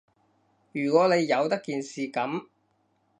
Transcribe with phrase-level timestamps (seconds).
[0.71, 2.47] 如果你由得件事噉